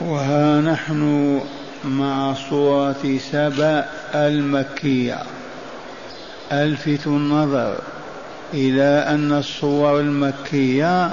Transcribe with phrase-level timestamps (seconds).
[0.00, 1.40] وها نحن
[1.84, 3.84] مع صورة سبأ
[4.14, 5.18] المكية.
[6.52, 7.74] ألفت النظر
[8.54, 11.10] إلى أن الصور المكية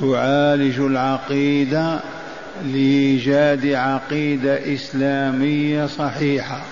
[0.00, 2.00] تعالج العقيدة
[2.64, 6.62] لإيجاد عقيدة إسلامية صحيحة.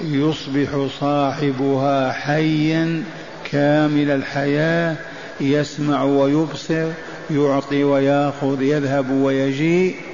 [0.00, 3.02] يصبح صاحبها حيا
[3.50, 4.96] كامل الحياة
[5.40, 6.88] يسمع ويبصر
[7.30, 10.13] يعطي ويأخذ يذهب ويجيء.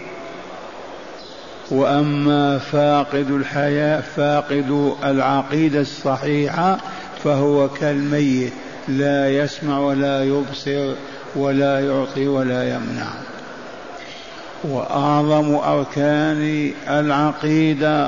[1.71, 6.79] وأما فاقد الحياة فاقد العقيدة الصحيحة
[7.25, 8.53] فهو كالميت
[8.89, 10.95] لا يسمع ولا يبصر
[11.37, 13.09] ولا يعطي ولا يمنع.
[14.65, 18.07] وأعظم أركان العقيدة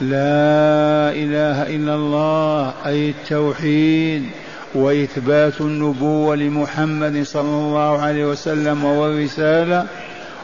[0.00, 4.24] لا إله إلا الله أي التوحيد
[4.74, 9.86] وإثبات النبوة لمحمد صلى الله عليه وسلم والرساله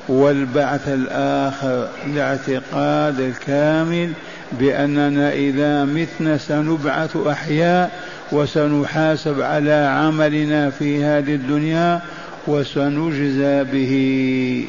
[0.09, 4.13] والبعث الآخر الاعتقاد الكامل
[4.53, 7.91] بأننا إذا متنا سنبعث أحياء
[8.33, 12.01] وسنحاسب على عملنا في هذه الدنيا
[12.47, 14.65] وسنجزى به.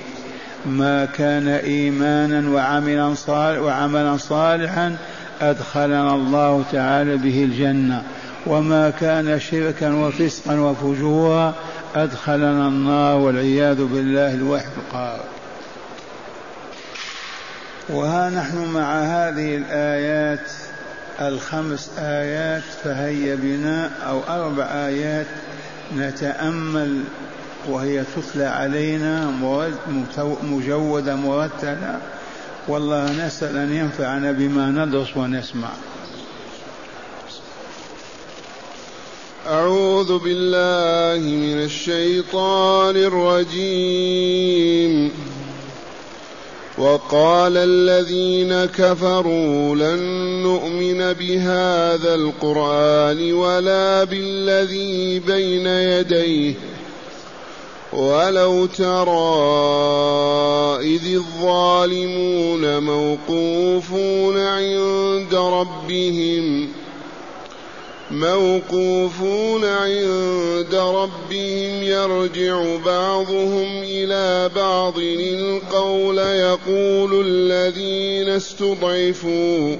[0.66, 4.96] ما كان إيمانا وعملا صالح وعملا صالحا
[5.42, 8.04] أدخلنا الله تعالى به الجنة.
[8.48, 11.54] وما كان شركا وفسقا وفجورا
[11.96, 15.20] أدخلنا النار والعياذ بالله الوحد القهار.
[17.90, 20.52] وها نحن مع هذه الآيات
[21.22, 25.28] الخمس آيات فهيا بنا أو أربع آيات
[25.98, 27.04] نتأمل
[27.70, 29.32] وهي تتلى علينا
[30.44, 32.00] مجودة مرتلة.
[32.68, 35.70] والله نسأل أن ينفعنا بما ندرس ونسمع.
[39.48, 45.12] أعوذ بالله من الشيطان الرجيم.
[46.78, 50.00] وقال الذين كفروا لن
[50.44, 56.54] نؤمن بهذا القرآن ولا بالذي بين يديه.
[57.94, 59.16] ولو ترى
[60.82, 66.68] إذ الظالمون موقوفون عند ربهم
[68.12, 75.00] موقوفون عند ربهم يرجع بعضهم إلى بعض.
[75.00, 79.76] القول يقول الذين استضعفوا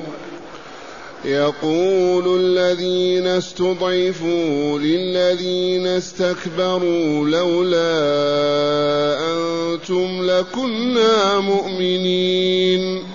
[1.26, 7.96] يقول الذين استضعفوا للذين استكبروا لولا
[9.34, 13.15] أنتم لكنا مؤمنين.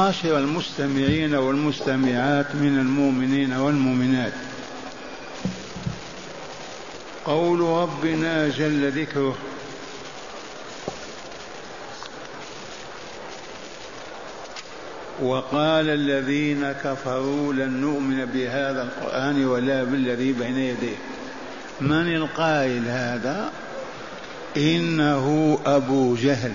[0.00, 4.32] معاشر المستمعين والمستمعات من المؤمنين والمؤمنات.
[7.24, 9.36] قول ربنا جل ذكره.
[15.22, 20.96] وقال الذين كفروا لن نؤمن بهذا القرآن ولا بالذي بين يديه.
[21.80, 23.52] من القائل هذا؟
[24.56, 26.52] إنه أبو جهل.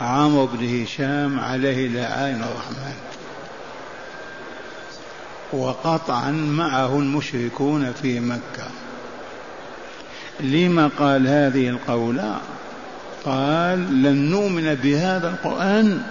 [0.00, 2.94] عمرو بن هشام عليه لعائن الرحمن.
[5.52, 8.68] وقطعا معه المشركون في مكة.
[10.40, 12.40] لما قال هذه القولة
[13.24, 16.02] قال لن نؤمن بهذا القرآن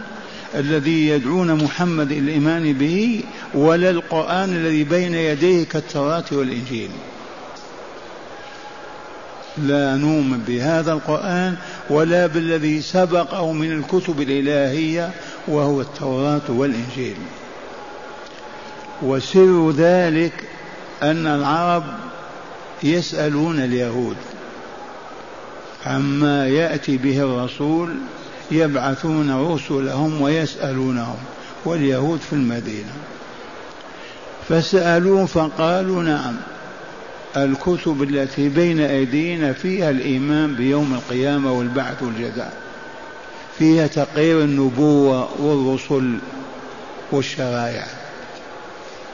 [0.56, 6.90] الذي يدعون محمد الإيمان به ولا القرآن الذي بين يديه كالتوراة والإنجيل.
[9.68, 11.56] لا نؤمن بهذا القرآن
[11.90, 15.12] ولا بالذي سبقه من الكتب الإلهية
[15.48, 17.16] وهو التوراة والإنجيل.
[19.02, 20.34] وسر ذلك
[21.04, 21.84] أن العرب
[22.84, 24.16] يسألون اليهود
[25.86, 27.96] عما يأتي به الرسول
[28.52, 31.18] يبعثون رسلهم ويسألونهم
[31.66, 32.94] واليهود في المدينة.
[34.50, 36.36] فسألوه فقالوا نعم.
[37.38, 42.54] الكتب التي بين أيدينا فيها الإيمان بيوم القيامة والبعث والجزاء.
[43.58, 46.18] فيها تقرير النبوة والرسل
[47.12, 47.86] والشرائع.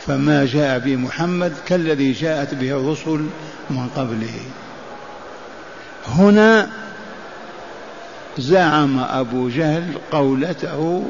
[0.07, 3.25] فما جاء به محمد كالذي جاءت به الرسل
[3.69, 4.39] من قبله.
[6.07, 6.69] هنا
[8.37, 11.05] زعم أبو جهل قولته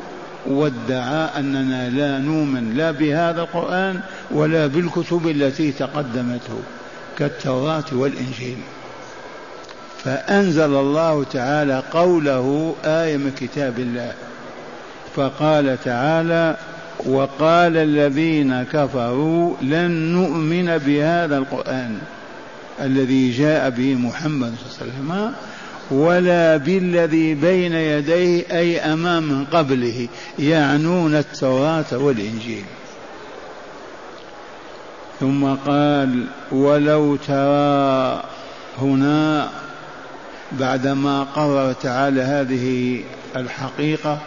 [0.47, 3.99] وادعى أننا لا نؤمن لا بهذا القرآن
[4.31, 6.59] ولا بالكتب التي تقدمته.
[7.17, 8.57] كالتوراة والإنجيل.
[10.03, 14.13] فأنزل الله تعالى قوله آية من كتاب الله.
[15.15, 16.57] فقال تعالى
[17.05, 21.97] وقال الذين كفروا لن نؤمن بهذا القرآن
[22.81, 25.33] الذي جاء به محمد صلى الله عليه وسلم
[25.91, 30.07] ولا بالذي بين يديه أي أمام قبله
[30.39, 32.63] يعنون التوراة والإنجيل.
[35.19, 38.23] ثم قال ولو ترى
[38.81, 39.49] هنا
[40.51, 42.99] بعدما قرر تعالى هذه
[43.35, 44.19] الحقيقة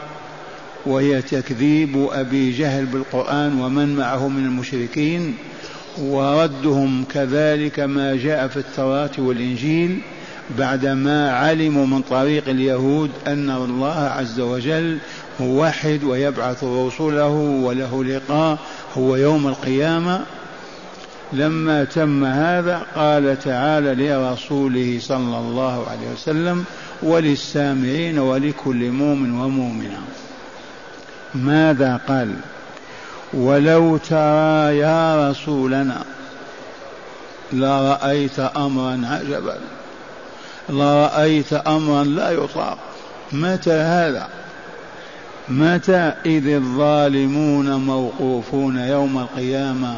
[0.86, 5.34] وهي تكذيب أبي جهل بالقرآن ومن معه من المشركين
[5.98, 10.00] وردهم كذلك ما جاء في التوراة والإنجيل
[10.58, 14.98] بعدما علموا من طريق اليهود أن الله عز وجل
[15.40, 17.28] موحد ويبعث رسله
[17.62, 18.58] وله لقاء
[18.96, 20.20] هو يوم القيامة
[21.32, 26.64] لما تم هذا قال تعالى لرسوله صلى الله عليه وسلم
[27.02, 30.00] وللسامعين ولكل مؤمن ومؤمنة.
[31.34, 32.34] ماذا قال؟
[33.34, 36.04] ولو ترى يا رسولنا
[37.52, 39.58] لرأيت أمرا عجبا
[40.68, 42.78] لرأيت أمرا لا يطاق.
[43.32, 44.28] متى هذا؟
[45.48, 49.96] متى إذ الظالمون موقوفون يوم القيامة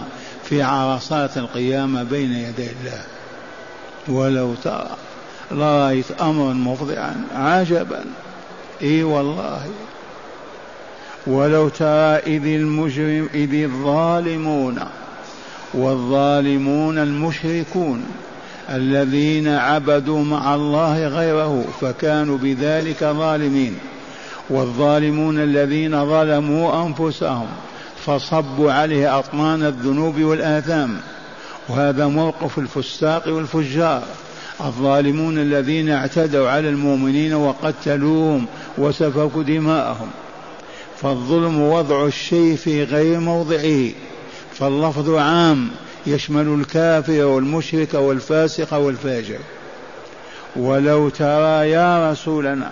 [0.50, 3.02] في عرصات القيامة بين يدي الله.
[4.08, 4.96] ولو ترى
[5.50, 8.04] لرأيت أمرا مفضعا عجبا.
[8.82, 9.62] إي والله.
[11.26, 14.78] ولو ترى إذ المجرم إذ الظالمون
[15.74, 18.04] والظالمون المشركون
[18.70, 23.78] الذين عبدوا مع الله غيره فكانوا بذلك ظالمين
[24.50, 27.46] والظالمون الذين ظلموا أنفسهم
[28.06, 31.00] فصبوا عليه أطنان الذنوب والآثام.
[31.68, 34.02] وهذا موقف الفساق والفجار.
[34.60, 38.46] الظالمون الذين اعتدوا على المؤمنين وقتلوهم
[38.78, 40.10] وسفكوا دماءهم.
[41.02, 43.90] فالظلم وضع الشيء في غير موضعه.
[44.54, 45.68] فاللفظ عام
[46.06, 49.38] يشمل الكافر والمشرك والفاسق والفاجر.
[50.56, 52.70] ولو ترى يا رسولنا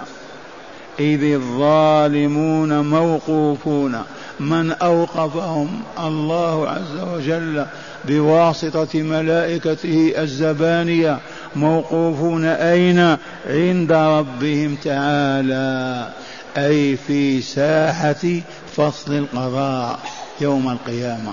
[1.00, 4.02] إذ الظالمون موقوفون.
[4.40, 7.66] من أوقفهم الله عز وجل
[8.04, 11.18] بواسطة ملائكته الزبانية
[11.56, 16.08] موقوفون أين؟ عند ربهم تعالى
[16.56, 18.40] أي في ساحة
[18.76, 19.98] فصل القضاء
[20.40, 21.32] يوم القيامة.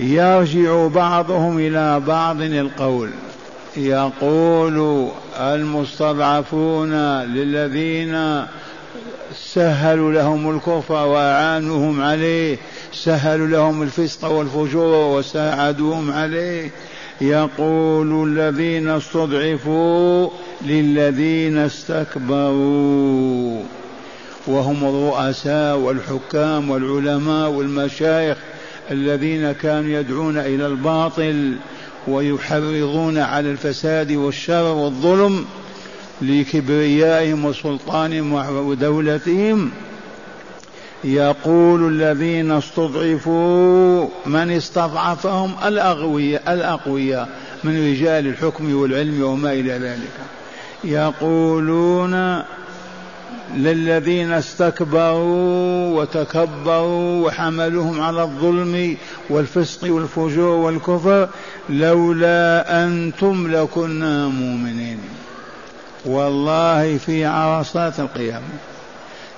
[0.00, 3.10] يرجع بعضهم إلى بعض القول
[3.76, 5.08] يقول
[5.40, 8.44] المستضعفون للذين
[9.34, 12.58] سهلوا لهم الكفر وأعانوهم عليه.
[12.92, 16.70] سهلوا لهم الفسق والفجور وساعدوهم عليه.
[17.20, 20.28] يقول الذين استضعفوا
[20.62, 23.02] للذين استكبروا.
[24.46, 28.36] وهم الرؤساء والحكام والعلماء والمشايخ
[28.90, 31.56] الذين كانوا يدعون إلى الباطل
[32.08, 35.44] ويحرضون على الفساد والشر والظلم
[36.22, 38.32] لكبريائهم وسلطانهم
[38.66, 39.70] ودولتهم
[41.04, 47.28] يقول الذين استضعفوا من استضعفهم الأغوياء الأقوياء
[47.64, 50.12] من رجال الحكم والعلم وما إلى ذلك.
[50.84, 52.42] يقولون
[53.56, 58.96] للذين استكبروا وتكبروا وحملوهم على الظلم
[59.30, 61.28] والفسق والفجور والكفر
[61.68, 64.98] لولا أنتم لكنا مؤمنين.
[66.04, 68.46] والله في عرصات القيامة.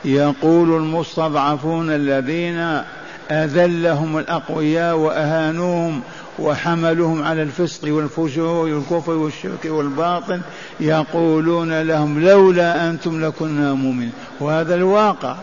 [0.05, 2.83] يقول المستضعفون الذين
[3.31, 6.01] أذلهم الأقوياء وأهانوهم
[6.39, 10.41] وحملوهم على الفسق والفجور والكفر والشرك والباطل
[10.81, 14.13] يقولون لهم لولا أنتم لكنا مؤمنين.
[14.41, 15.37] وهذا الواقع.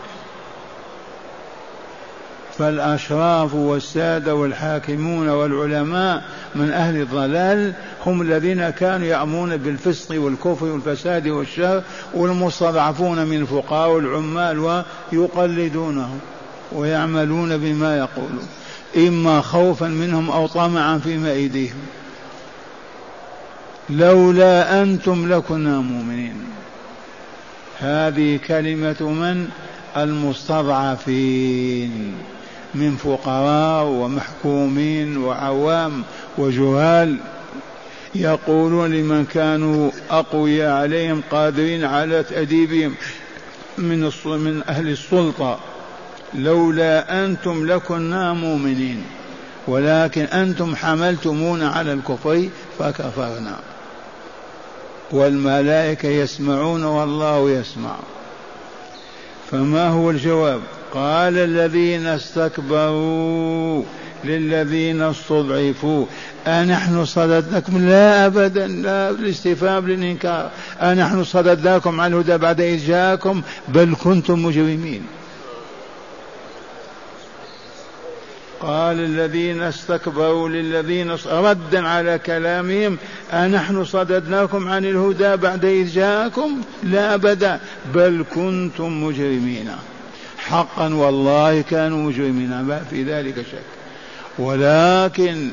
[2.58, 6.22] فالأشراف والسادة والحاكمون والعلماء
[6.54, 7.72] من أهل الضلال
[8.06, 11.82] هم الذين كانوا يأمرون بالفسق والكفر والفساد والشر
[12.14, 14.82] والمستضعفون من الفقهاء والعمال
[15.12, 16.20] ويقلدونهم
[16.72, 18.48] ويعملون بما يقولون
[18.96, 21.82] إما خوفا منهم أو طمعا فيما أيديهم.
[23.90, 26.44] لولا أنتم لكنا مؤمنين.
[27.80, 29.48] هذه كلمة من
[29.96, 31.12] المستضعفين.
[32.74, 36.02] من فقراء ومحكومين وعوام
[36.38, 37.16] وجهال
[38.14, 42.94] يقولون لمن كانوا أقوياء عليهم قادرين على تأديبهم
[43.78, 45.58] من من أهل السلطة.
[46.34, 49.04] لولا أنتم لكنا مؤمنين
[49.66, 52.48] ولكن أنتم حملتمونا على الكفر
[52.78, 53.58] فكفرنا.
[55.10, 57.96] والملائكة يسمعون والله يسمع.
[59.52, 60.60] فما هو الجواب؟
[60.94, 63.82] قال الذين استكبروا
[64.24, 66.06] للذين استضعفوا.
[66.46, 70.50] أنحن صددناكم؟ لا أبدا لا الاستفهام للإنكار.
[70.80, 75.02] أنحن صددناكم عن الهدى بعد إذ جاءكم بل كنتم مجرمين.
[78.62, 82.96] قال الذين استكبروا للذين ردا على كلامهم
[83.32, 87.60] أنحن صددناكم عن الهدى بعد إذ جاءكم؟ لا أبدا
[87.94, 89.70] بل كنتم مجرمين.
[90.38, 93.82] حقا والله كانوا مجرمين ما في ذلك شك.
[94.38, 95.50] ولكن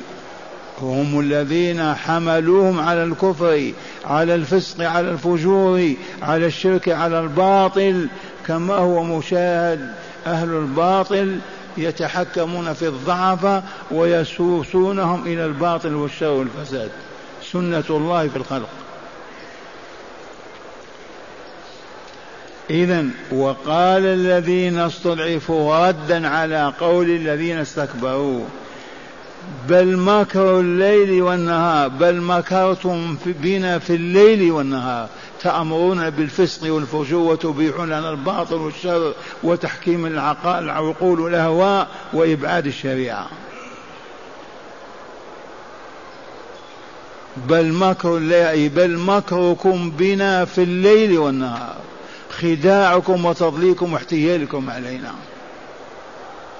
[0.81, 3.71] هم الذين حملوهم على الكفر
[4.05, 8.07] على الفسق على الفجور على الشرك على الباطل
[8.47, 9.93] كما هو مشاهد
[10.27, 11.39] أهل الباطل
[11.77, 16.91] يتحكمون في الضعف ويسوسونهم إلى الباطل والشر والفساد.
[17.51, 18.69] سنة الله في الخلق.
[22.69, 28.43] إذا وقال الذين استضعفوا ردا على قول الذين استكبروا
[29.69, 35.09] بل مكروا الليل والنهار بل مكرتم بنا في الليل والنهار.
[35.41, 40.05] تأمرون بالفسق والفجور وتبيحون لنا الباطل والشر وتحكيم
[40.45, 43.27] العقول والأهواء وإبعاد الشريعة.
[47.37, 48.19] بل مكر
[48.75, 51.75] بل مكركم بنا في الليل والنهار.
[52.39, 55.11] خداعكم وتضليلكم واحتيالكم علينا.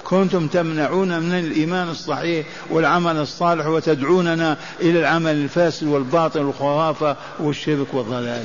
[0.04, 8.44] كنتم تمنعون من الإيمان الصحيح والعمل الصالح وتدعوننا إلى العمل الفاسد والباطل والخرافة والشرك والضلال.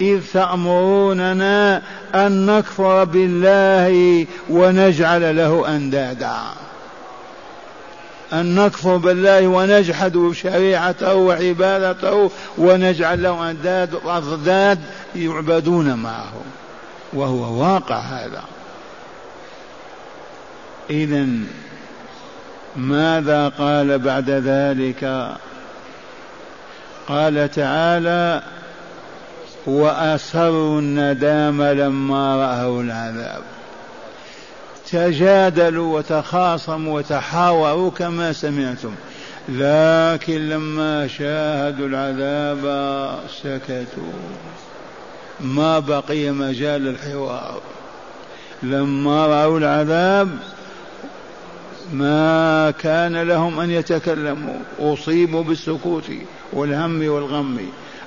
[0.00, 1.82] إذ تأمروننا
[2.14, 6.36] أن نكفر بالله ونجعل له أندادا.
[8.32, 14.78] أن نكفر بالله ونجحد شريعته وعبادته ونجعل له أنداد وأضداد
[15.16, 16.32] يعبدون معه.
[17.12, 18.42] وهو واقع هذا.
[20.90, 21.26] إذا
[22.76, 25.32] ماذا قال بعد ذلك؟
[27.08, 28.42] قال تعالى
[29.66, 33.42] وأسروا الندام لما رأوا العذاب.
[34.90, 38.94] تجادلوا وتخاصموا وتحاوروا كما سمعتم.
[39.48, 43.10] لكن لما شاهدوا العذاب
[43.42, 44.12] سكتوا.
[45.40, 47.60] ما بقي مجال للحوار
[48.62, 50.28] لما رأوا العذاب
[51.92, 54.58] ما كان لهم أن يتكلموا.
[54.80, 56.04] أصيبوا بالسكوت
[56.52, 57.58] والهم والغم.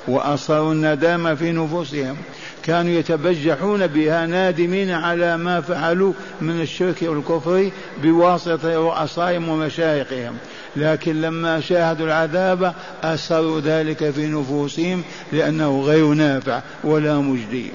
[0.10, 2.18] وأصروا الندامة في نفوسهم.
[2.63, 7.70] كانوا يتبجحون بها نادمين على ما فعلوا من الشرك والكفر
[8.04, 10.38] بواسطة رؤسائهم ومشايخهم.
[10.75, 12.74] لكن لما شاهدوا العذاب
[13.04, 17.72] أسروا ذلك في نفوسهم لأنه غير نافع ولا مجدي.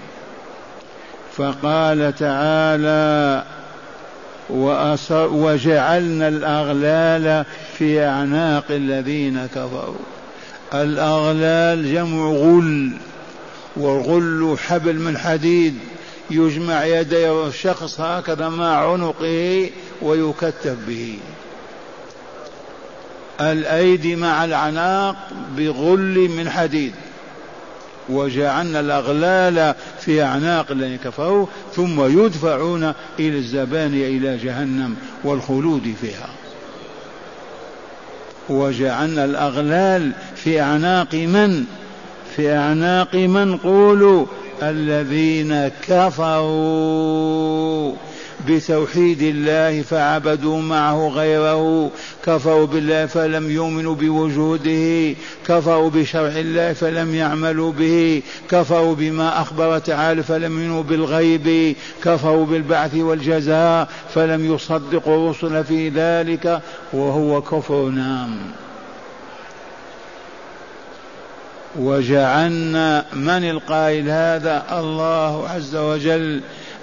[1.37, 3.43] فقال تعالى
[5.11, 7.45] وجعلنا الأغلال
[7.79, 9.95] في أعناق الذين كفروا.
[10.83, 12.93] الأغلال جمع غل
[13.76, 15.75] والغل حبل من حديد
[16.31, 19.71] يجمع يدي الشخص هكذا مع عنقه
[20.02, 21.19] ويكتف به.
[23.40, 25.16] الأيدي مع العناق
[25.57, 26.93] بغل من حديد.
[28.09, 36.44] وجعلنا الأغلال في أعناق الذين كفروا ثم يدفعون إلى الزبانية إلى جهنم والخلود فيها.
[38.49, 41.65] وجعلنا الأغلال في أعناق من؟
[42.37, 44.27] في أعناق من؟ قولوا
[44.63, 47.15] الذين كفروا.
[48.49, 51.91] بتوحيد الله فعبدوا معه غيره
[52.27, 60.23] كفروا بالله فلم يؤمنوا بوجوده كفروا بشرع الله فلم يعملوا به كفروا بما أخبر تعالى
[60.23, 66.61] فلم يؤمنوا بالغيب كفروا بالبعث والجزاء فلم يصدقوا الرسل في ذلك
[66.93, 68.37] وهو كفر نام.
[71.79, 76.41] وجعلنا من القائل هذا؟ الله عز وجل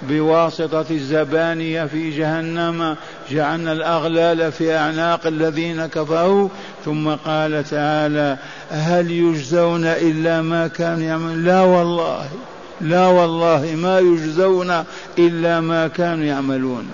[0.08, 2.96] بواسطة الزبانية في جهنم
[3.30, 6.48] جعلنا الأغلال في أعناق الذين كفروا.
[6.84, 8.36] ثم قال تعالى
[8.70, 12.28] هل يجزون إلا ما كانوا يعملون؟ لا والله
[12.80, 14.84] لا والله ما يجزون
[15.18, 16.90] إلا ما كانوا يعملون.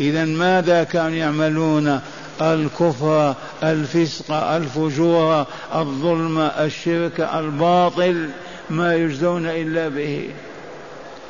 [0.00, 2.00] إذا ماذا كانوا يعملون؟
[2.40, 8.28] الكفر الفسق الفجور الظلم الشرك الباطل
[8.70, 10.28] ما يجزون إلا به.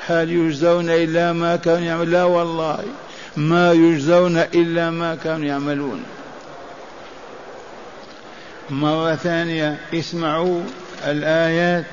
[0.08, 2.78] هل يجزون إلا ما كانوا يعملون؟ لا والله.
[3.36, 6.02] ما يجزون إلا ما كانوا يعملون.
[8.70, 10.60] مرة ثانية اسمعوا
[11.06, 11.84] الآيات.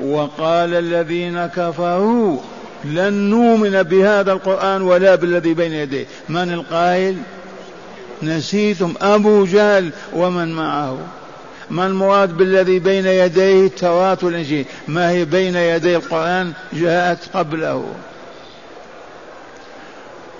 [0.00, 2.38] وقال الذين كفروا
[2.84, 6.06] لن نؤمن بهذا القرآن ولا بالذي بين يديه.
[6.28, 7.16] من القائل؟
[8.22, 8.94] نسيتم.
[9.02, 9.90] أبو جهل.
[10.12, 10.98] ومن معه؟
[11.72, 17.84] ما المراد بالذي بين يديه التوراة والإنجيل؟ ما هي بين يدي القرآن جاءت قبله.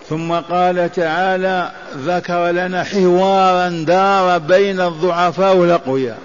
[0.09, 6.19] ثم قال تعالى ذكر لنا حوارا دار بين الضعفاء والأقوياء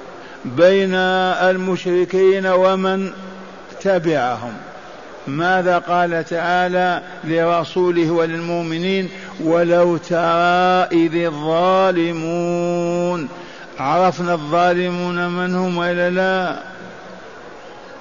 [0.46, 3.12] بين المشركين ومن
[3.82, 4.54] تبعهم.
[5.28, 9.10] ماذا قال تعالى لرسوله وللمؤمنين؟
[9.44, 13.30] ولو ترى إذ الظالمون
[13.80, 16.60] عرفنا الظالمون من هم وإلا لا؟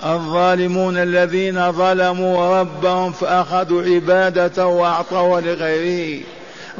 [0.04, 6.22] الظالمون الذين ظلموا ربهم فأخذوا عبادته وأعطوها لغيره.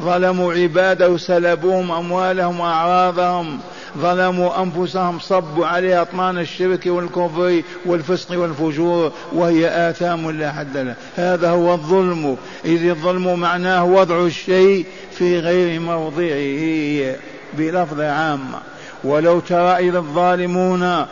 [0.01, 3.59] ظلموا عباده وسلبوهم أموالهم وأعراضهم.
[3.99, 10.97] ظلموا أنفسهم صبوا عليها أطمان الشرك والكفر والفسق والفجور وهي آثام لا حد لها.
[11.17, 12.37] هذا هو الظلم.
[12.65, 17.17] إذ الظلم معناه وضع الشيء في غير موضعه
[17.59, 18.76] بلفظ عامة
[19.07, 21.07] ولو ترى إذا الظالمون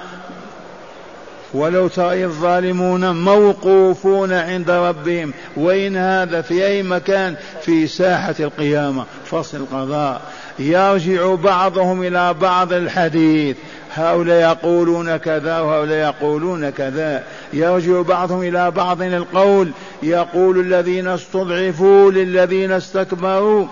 [1.55, 9.57] ولو ترى الظالمون موقوفون عند ربهم وين هذا في أي مكان في ساحة القيامة فصل
[9.57, 10.21] القضاء.
[10.59, 13.57] يرجع بعضهم إلى بعض الحديث.
[13.95, 17.23] هؤلاء يقولون كذا وهؤلاء يقولون كذا.
[17.53, 19.71] يرجع بعضهم إلى بعض القول.
[20.03, 23.67] يقول الذين استضعفوا للذين استكبروا.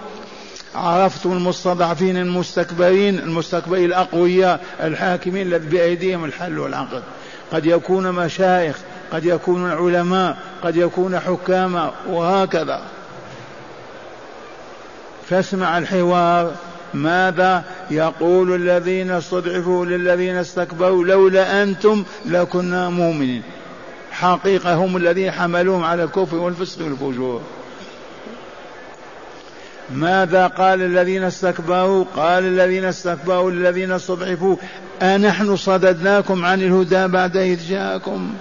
[0.74, 7.02] عرفتم المستضعفين المستكبرين المستكبرين الأقوياء الحاكمين بأيديهم الحل والعقد.
[7.52, 8.78] قد يكون مشايخ
[9.12, 12.82] قد يكون علماء قد يكون حكاما وهكذا.
[15.30, 16.52] فاسمع الحوار.
[16.94, 23.42] ماذا يقول الذين استضعفوا للذين استكبروا؟ لولا أنتم لكنا مؤمنين.
[24.10, 27.42] حقيقة هم الذين حملوهم على الكفر والفسق والفجور.
[29.94, 34.56] ماذا قال الذين استكبروا؟ قال الذين استكبروا للذين استضعفوا.
[35.02, 38.34] أنحن صددناكم عن الهدى بعد إذ جاءكم.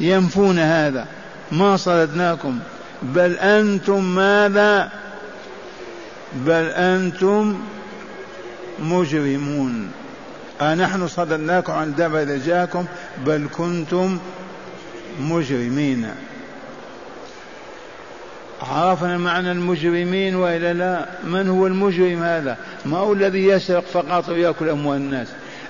[0.00, 1.06] ينفون هذا.
[1.52, 2.58] ما صددناكم.
[3.02, 4.88] بل أنتم ماذا؟
[6.34, 7.60] بل أنتم
[8.78, 9.90] مجرمون.
[10.60, 12.84] أنحن صددناكم عن الهدى بعد إذ جاءكم.
[13.26, 14.18] بل كنتم
[15.20, 16.08] مجرمين.
[18.62, 24.68] عرفنا معنى المجرمين وإلا لا؟ من هو المجرم هذا؟ ما هو الذي يسرق فقط ويأكل
[24.68, 25.28] أموال الناس؟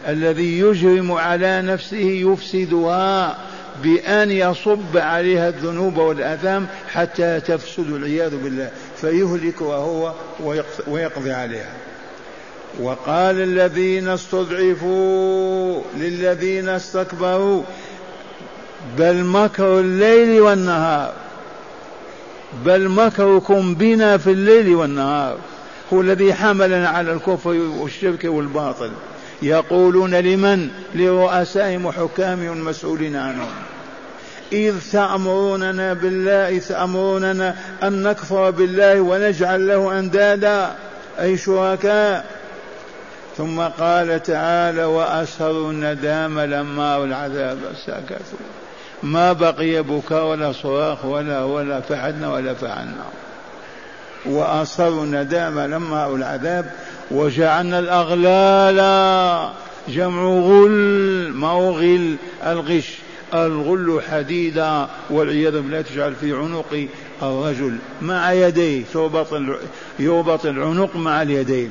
[0.09, 3.39] الذي يجرم على نفسه يفسدها
[3.83, 10.13] بأن يصب عليها الذنوب والآثام حتى تفسد والعياذ بالله فيهلكها هو
[10.87, 11.73] ويقضي عليها.
[12.81, 17.63] وقال الذين استضعفوا للذين استكبروا
[18.99, 21.13] بل مكروا الليل والنهار.
[22.65, 25.39] بل مكركم بنا في الليل والنهار
[25.93, 28.91] هو الذي حملنا على الكفر والشرك والباطل.
[29.43, 33.51] يقولون لمن؟ لرؤسائهم وحكامهم المسؤولين عنهم.
[34.53, 40.77] إذ تأمروننا بالله تأمروننا أن نكفر بالله ونجعل له أندادا.
[41.21, 42.41] أي شركاء؟
[43.37, 48.39] ثم قال تعالى وأسروا الندام لما العذاب سكتوا
[49.03, 53.05] ما بقي بكاء ولا صراخ ولا ولا فعلنا ولا فعلنا
[54.27, 56.71] وأصروا الندامة لما رأوا العذاب
[57.11, 58.81] وجعلنا الأغلال
[59.89, 62.99] جمع غل ما هو غل؟ الغش.
[63.35, 66.87] الغل حديدا والعياذ بالله تجعل في عنق
[67.23, 67.77] الرجل.
[68.03, 68.85] مع يديه
[69.99, 71.71] يربط العنق مع اليدين.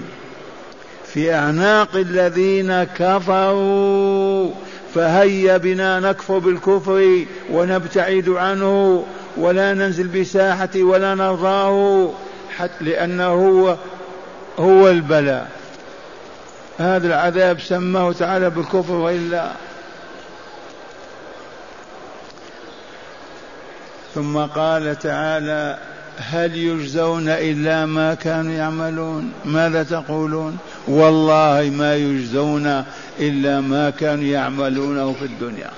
[1.14, 4.52] في أعناق الذين كفروا
[4.96, 9.06] فهيا بنا نكفر بالكفر ونبتعد عنه
[9.38, 12.12] ولا ننزل بساحة ولا نرضاه
[12.58, 13.76] حتى لأنه هو
[14.60, 15.50] هو البلاء.
[16.78, 19.52] هذا العذاب سماه تعالى بالكفر وإلا.
[24.16, 25.78] ثم قال تعالى
[26.18, 32.84] هل يجزون إلا ما كانوا يعملون؟ ماذا تقولون؟ والله ما يجزون
[33.20, 35.72] إلا ما كانوا يعملونه في الدنيا.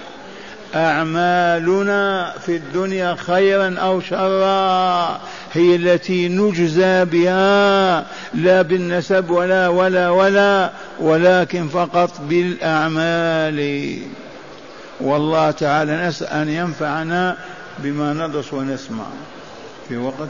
[0.76, 5.22] أعمالنا في الدنيا خيرا أو شرا
[5.54, 13.98] هي التي نجزى بها لا بالنسب ولا ولا ولا ولكن فقط بالأعمال.
[15.02, 17.38] والله تعالى نسأل أن ينفعنا
[17.80, 19.06] بما ندرس ونسمع.
[19.90, 20.30] في وقت؟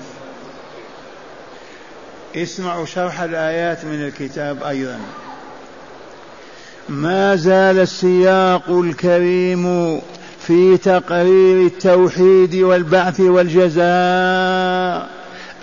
[2.35, 4.99] اسمعوا شرح الآيات من الكتاب أيضا.
[6.89, 9.99] ما زال السياق الكريم
[10.47, 15.07] في تقرير التوحيد والبعث والجزاء.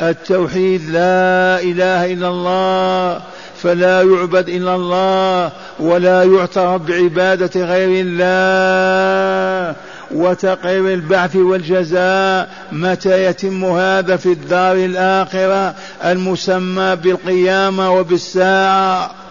[0.02, 3.20] التوحيد لا إله إلا الله
[3.62, 9.76] فلا يعبد إلا الله ولا يعترف بعبادة غير الله.
[10.10, 19.27] وتقرير البعث والجزاء متى يتم هذا في الدار الآخرة المسمى بالقيامة وبالساعة؟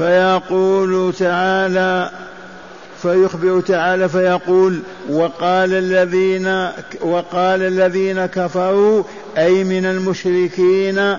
[0.00, 2.10] فيقول تعالى
[3.02, 6.68] فيخبر تعالى فيقول وقال الذين
[7.00, 9.02] وقال الذين كفروا
[9.38, 11.16] أي من المشركين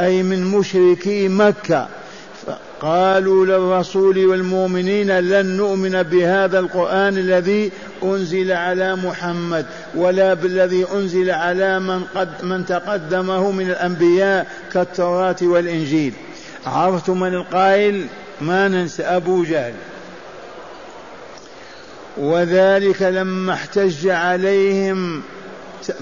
[0.00, 1.88] أي من مشركي مكة.
[2.80, 7.70] قالوا للرسول والمؤمنين لن نؤمن بهذا القرآن الذي
[8.02, 16.12] أنزل على محمد ولا بالذي أنزل على من, قد من تقدمه من الأنبياء كالتوراة والإنجيل.
[16.66, 18.06] عرفتم من القائل
[18.40, 19.74] ما ننسى أبو جهل.
[22.16, 25.22] وذلك لما احتج عليهم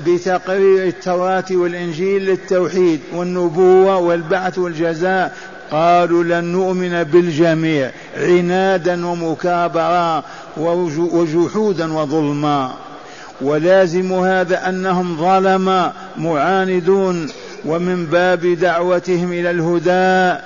[0.06, 5.36] بتقرير التوراة والإنجيل للتوحيد والنبوة والبعث والجزاء
[5.70, 10.24] قالوا لن نؤمن بالجميع عنادا ومكابرة
[10.56, 12.74] وجحودا وظلما.
[13.40, 17.28] ولازم هذا أنهم ظلم معاندون
[17.64, 20.40] ومن باب دعوتهم إلى الهدى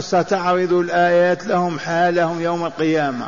[0.00, 3.26] ستعرض الآيات لهم حالهم يوم القيامة.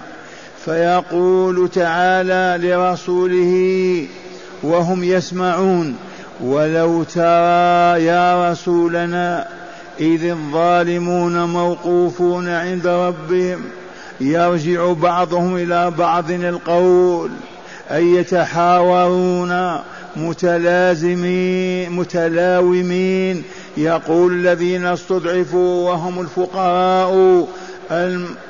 [0.65, 4.07] فيقول تعالى لرسوله
[4.63, 5.97] وهم يسمعون
[6.41, 9.49] ولو ترى يا رسولنا
[10.01, 13.61] إذ الظالمون موقوفون عند ربهم
[14.21, 17.31] يرجع بعضهم إلى بعض القول
[17.91, 19.79] أي يتحاورون
[20.17, 23.43] متلازمين متلاومين.
[23.77, 27.49] يقول الذين استضعفوا وهم الفقراء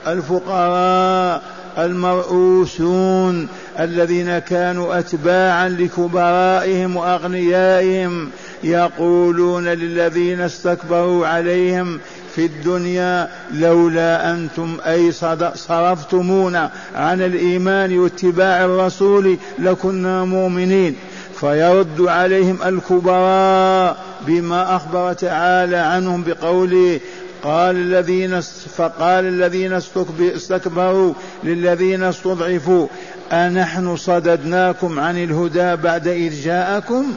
[0.06, 1.42] الفقراء
[1.78, 3.48] المرؤوسون
[3.80, 8.30] الذين كانوا اتباعا لكبرائهم وأغنيائهم
[8.64, 12.00] يقولون للذين استكبروا عليهم
[12.34, 15.12] في الدنيا لولا أنتم أي
[15.54, 20.96] صرفتمونا عن الإيمان واتباع الرسول لكنا مؤمنين.
[21.40, 27.00] فيرد عليهم الكبراء بما أخبر تعالى عنهم بقوله
[27.42, 28.40] قال الذين
[28.76, 29.72] فقال الذين
[30.20, 31.12] استكبروا
[31.44, 32.86] للذين استضعفوا
[33.32, 37.14] أنحن صددناكم عن الهدى بعد إذ جاءكم؟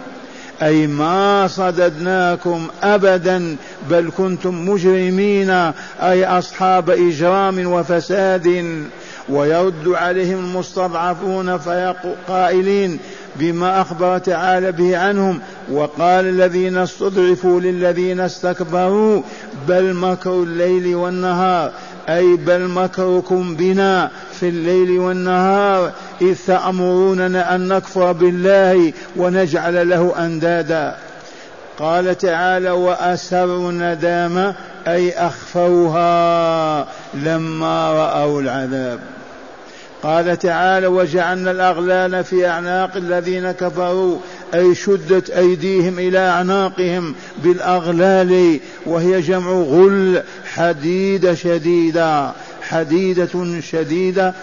[0.61, 3.55] أي ما صددناكم أبدا
[3.89, 5.49] بل كنتم مجرمين
[6.01, 8.87] أي أصحاب إجرام وفساد.
[9.29, 12.99] ويرد عليهم المستضعفون فقائلين
[13.39, 15.39] بما أخبر تعالى به عنهم
[15.71, 19.21] وقال الذين استضعفوا للذين استكبروا
[19.67, 21.71] بل مكروا الليل والنهار
[22.09, 30.95] أي بل مكركم بنا في الليل والنهار إذ تأمروننا أن نكفر بالله ونجعل له أندادا.
[31.79, 34.55] قال تعالى وأسروا الندامة
[34.87, 38.99] أي أخفوها لما رأوا العذاب.
[40.07, 44.17] قال تعالى وجعلنا الأغلال في أعناق الذين كفروا
[44.53, 54.33] أي شدت أيديهم إلى أعناقهم بالأغلال وهي جمع غل حديدة شديدة حديدة شديدة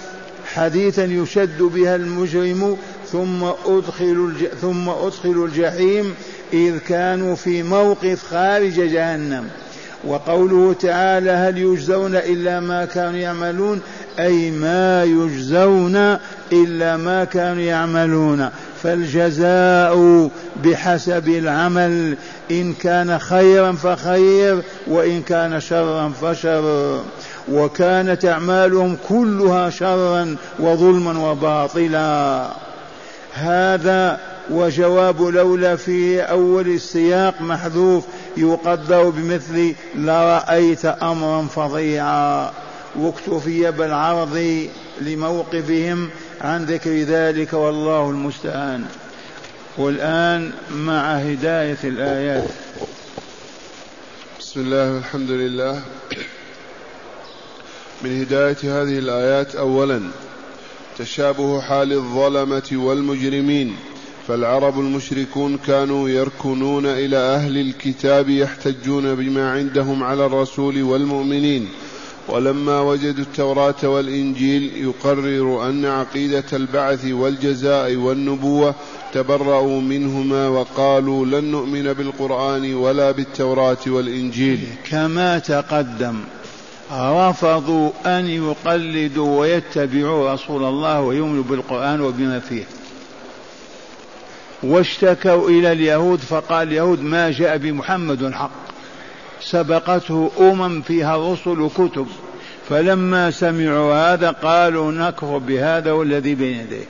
[0.55, 2.77] حديثا يشد بها المجرم
[3.12, 6.14] ثم أدخلوا ثم أدخلوا الجحيم
[6.53, 9.48] إذ كانوا في موقف خارج جهنم.
[10.07, 13.81] وقوله تعالى هل يجزون إلا ما كانوا يعملون؟
[14.18, 15.96] أي ما يجزون
[16.53, 18.48] إلا ما كانوا يعملون.
[18.83, 20.31] فالجزاء
[20.64, 22.16] بحسب العمل
[22.50, 27.00] إن كان خيرا فخير وإن كان شرا فشر.
[27.48, 32.48] وكانت أعمالهم كلها شرا وظلما وباطلا.
[33.35, 34.18] هذا
[34.50, 38.05] وجواب لولا في أول السياق محذوف
[38.37, 42.50] يقدر بمثل لرأيت أمرا فظيعا
[42.96, 44.68] واكتفي بالعرض
[45.00, 48.85] لموقفهم عن ذكر ذلك والله المستعان.
[49.78, 52.48] والآن مع هداية الآيات.
[54.40, 55.83] بسم الله والحمد لله.
[58.04, 60.02] من هداية هذه الآيات أولا
[60.98, 63.76] تشابه حال الظلمة والمجرمين
[64.28, 71.68] فالعرب المشركون كانوا يركنون إلى أهل الكتاب يحتجون بما عندهم على الرسول والمؤمنين
[72.28, 78.74] ولما وجدوا التوراة والإنجيل يقرر أن عقيدة البعث والجزاء والنبوة
[79.12, 84.60] تبرأوا منهما وقالوا لن نؤمن بالقرآن ولا بالتوراة والإنجيل.
[84.90, 86.20] كما تقدم
[86.92, 92.64] رفضوا أن يقلدوا ويتبعوا رسول الله ويؤمنوا بالقرآن وبما فيه.
[94.62, 98.63] واشتكوا إلى اليهود فقال اليهود ما جاء بمحمد حق.
[99.40, 102.07] سبقته أمم فيها رسل كتب
[102.68, 106.85] فلما سمعوا هذا قالوا نكفر بهذا والذي بين يديه.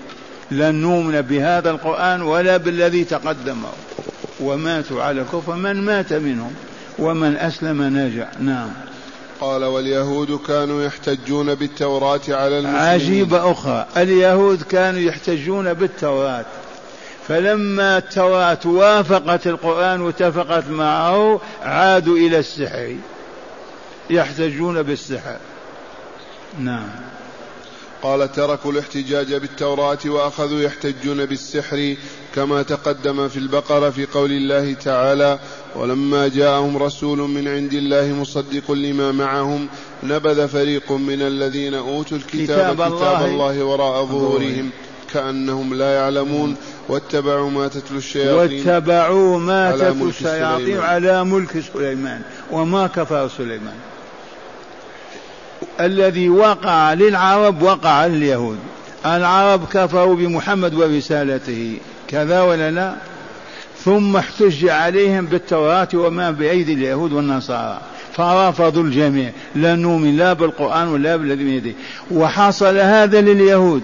[0.50, 3.68] لن نؤمن بهذا القرآن ولا بالذي تقدمه.
[4.40, 6.52] وماتوا على كفر من مات منهم؟
[6.98, 8.28] ومن أسلم نجا.
[8.40, 8.70] نعم.
[9.40, 12.82] قال واليهود كانوا يحتجون بالتوراة على المسلمين.
[12.82, 13.86] عجيبة أخرى.
[13.96, 16.44] اليهود كانوا يحتجون بالتوراة.
[17.28, 22.96] فلما التوراة وافقت القرآن واتفقت معه عادوا إلى السحر.
[24.10, 25.36] يحتجون بالسحر.
[26.58, 26.88] نعم.
[28.04, 31.96] قال تركوا الاحتجاج بالتوراة وأخذوا يحتجون بالسحر
[32.34, 35.38] كما تقدم في البقرة في قول الله تعالى
[35.76, 39.68] ولما جاءهم رسول من عند الله مصدق لما معهم
[40.02, 44.70] نبذ فريق من الذين أوتوا الكتاب كتاب, كتاب الله, الله وراء ظهورهم.
[45.14, 46.56] كأنهم لا يعلمون.
[46.88, 52.20] واتبعوا ما تتلو الشياطين واتبعوا ما تتلو الشياطين على ملك سليمان.
[52.50, 53.74] وما كفر سليمان.
[55.80, 58.58] الذي وقع للعرب وقع لليهود.
[59.06, 61.78] العرب كفروا بمحمد ورسالته.
[62.08, 62.94] كذا ولا لا؟
[63.84, 67.80] ثم احتج عليهم بالتوراة وما بأيدي اليهود والنصارى.
[68.12, 69.30] فرفضوا الجميع.
[69.54, 71.72] لا نؤمن لا بالقرآن ولا بالذي بيده.
[72.10, 73.82] وحصل هذا لليهود.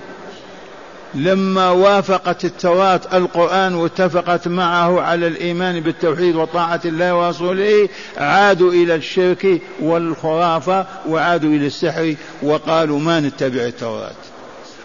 [1.15, 9.61] لما وافقت التوراة القرآن واتفقت معه على الإيمان بالتوحيد وطاعة الله ورسوله عادوا إلى الشرك
[9.81, 14.15] والخرافة وعادوا إلى السحر وقالوا ما نتبع التوراة.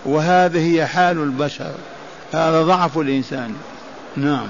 [0.05, 1.71] وهذه هي حال البشر.
[2.33, 3.53] هذا ضعف الإنسان.
[4.17, 4.47] نعم.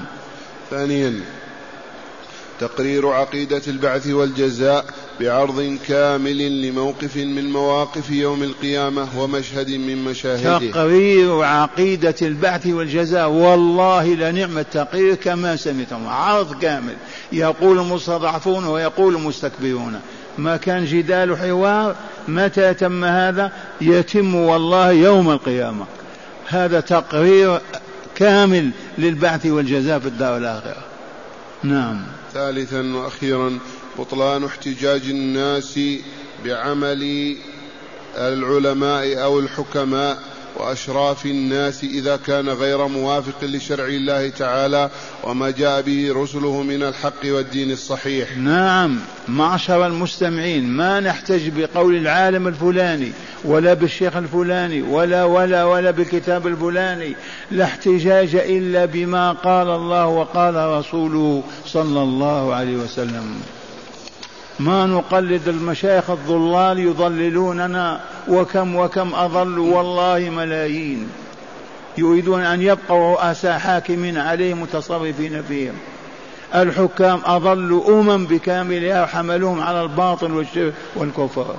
[0.69, 1.21] ثانيا
[2.59, 4.85] تقرير عقيدة البعث والجزاء
[5.19, 10.71] بعرض كامل لموقف من مواقف يوم القيامة ومشهد من مشاهده.
[10.71, 13.29] تقرير عقيدة البعث والجزاء.
[13.29, 16.07] والله لنعم التقرير كما سمعتم.
[16.07, 16.95] عرض كامل.
[17.31, 19.99] يقول المستضعفون ويقول المستكبرون
[20.37, 21.95] ما كان جدال حوار؟
[22.27, 23.51] متى تم هذا؟
[23.81, 25.85] يتم والله يوم القيامة.
[26.47, 27.59] هذا تقرير
[28.15, 30.83] كامل للبعث والجزاء في الدار الآخرة.
[31.63, 32.01] نعم.
[32.33, 33.59] ثالثا وأخيرا
[33.99, 35.79] بطلان احتجاج الناس
[36.45, 37.35] بعمل
[38.17, 40.17] العلماء أو الحكماء
[40.55, 44.89] وأشراف الناس إذا كان غير موافق لشرع الله تعالى
[45.23, 48.37] وما جاء به رسله من الحق والدين الصحيح.
[48.37, 53.11] نعم معشر المستمعين ما نحتج بقول العالم الفلاني
[53.43, 57.15] ولا بالشيخ الفلاني ولا ولا ولا بالكتاب الفلاني
[57.51, 63.35] لا احتجاج إلا بما قال الله وقال رسوله صلى الله عليه وسلم.
[64.59, 71.09] ما نقلد المشايخ الضلال يضللوننا وكم وكم أضلوا والله ملايين.
[71.97, 75.73] يريدون أن يبقوا رؤساء حاكمين عليهم متصرفين فيهم.
[76.55, 81.55] الحكام أضلوا أمم بكاملها وحملوهم على الباطل والشرك والكفر.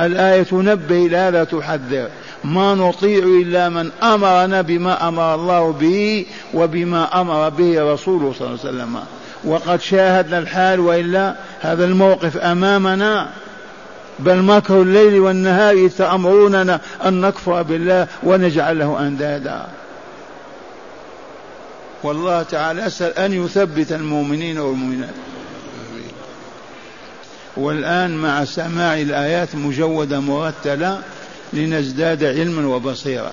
[0.00, 2.08] الآية تنبه إلى هذا تحذر.
[2.44, 8.58] ما نطيع إلا من أمرنا بما أمر الله به وبما أمر به رسوله صلى الله
[8.64, 9.00] عليه وسلم.
[9.44, 13.30] وقد شاهدنا الحال وإلا هذا الموقف أمامنا
[14.18, 19.66] بل مكر الليل والنهار تأمروننا أن نكفر بالله ونجعل له أندادا.
[22.02, 25.14] والله تعالى أسأل أن يثبت المؤمنين والمؤمنات.
[27.56, 31.02] والآن مع سماع الآيات مجودة مرتلة
[31.52, 33.32] لنزداد علما وبصيرة.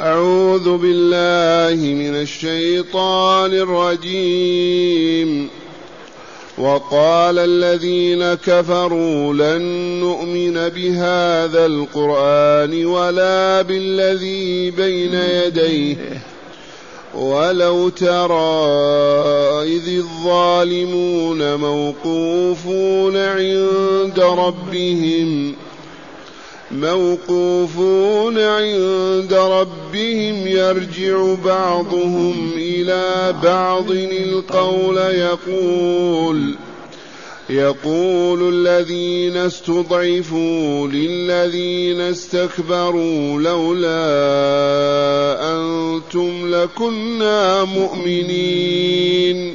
[0.00, 5.50] أعوذ بالله من الشيطان الرجيم.
[6.58, 9.62] وقال الذين كفروا لن
[10.00, 15.96] نؤمن بهذا القرآن ولا بالذي بين يديه.
[17.14, 18.68] ولو ترى
[19.62, 25.54] إذ الظالمون موقوفون عند ربهم
[26.70, 36.54] موقوفون عند ربهم يرجع بعضهم إلى بعض القول يقول
[37.50, 43.98] يقول الذين استضعفوا للذين استكبروا لولا
[45.56, 49.54] أنتم لكنا مؤمنين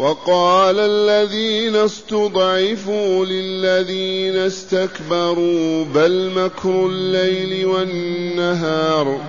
[0.00, 9.20] وقال الذين استضعفوا للذين استكبروا بل مكر الليل والنهار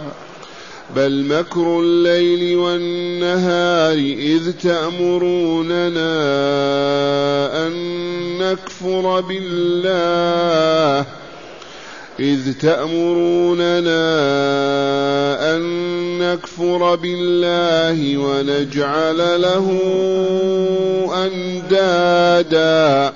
[0.96, 6.12] بل مكر الليل والنهار إذ تأمروننا
[7.68, 7.74] أن
[8.38, 11.06] نكفر بالله
[12.22, 13.92] إذ تأمروننا
[15.56, 15.62] أن
[16.20, 19.80] نكفر بالله ونجعل له
[21.14, 23.14] أندادا.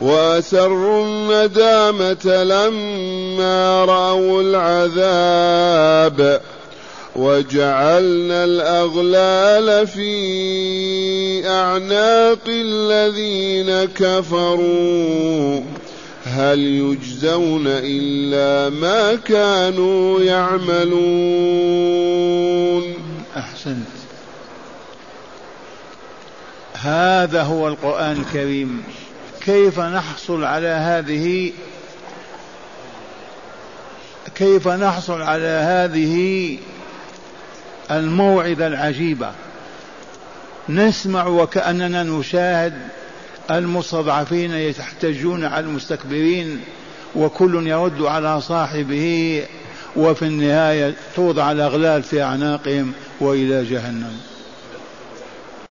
[0.00, 6.40] وأسروا الندامة لما رأوا العذاب.
[7.16, 15.60] وجعلنا الأغلال في أعناق الذين كفروا.
[16.34, 20.94] هل يجزون إلا ما كانوا يعملون؟
[23.36, 23.86] أحسنت.
[26.74, 28.84] هذا هو القرآن الكريم.
[29.40, 31.52] كيف نحصل على هذه؟
[34.34, 36.58] كيف نحصل على هذه
[37.90, 39.32] الموعظة العجيبة؟
[40.68, 42.88] نسمع وكأننا نشاهد
[43.50, 46.60] المستضعفين يحتجون على المستكبرين
[47.16, 49.42] وكل يرد على صاحبه
[49.96, 54.33] وفي النهاية توضع الأغلال في أعناقهم وإلى جهنم.